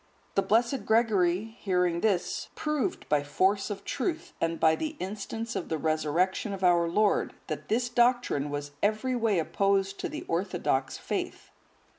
The 0.33 0.41
blessed 0.41 0.83
Gregory 0.83 1.43
hearing 1.59 2.01
this, 2.01 2.49
proved 2.55 3.07
by 3.07 3.21
force 3.23 3.69
of 3.69 3.83
truth, 3.85 4.33
and 4.41 4.59
by 4.59 4.75
the 4.75 4.97
instance 4.99 5.55
of 5.55 5.69
the 5.69 5.77
Resurrection 5.77 6.53
of 6.53 6.63
our 6.63 6.89
Lord, 6.89 7.35
that 7.45 7.69
this 7.69 7.87
doctrine 7.87 8.49
was 8.49 8.71
every 8.81 9.15
way 9.15 9.37
opposed 9.37 9.99
to 9.99 10.09
the 10.09 10.23
orthodox 10.23 10.97
faith. 10.97 11.51